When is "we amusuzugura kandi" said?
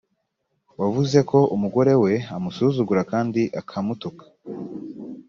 2.03-3.41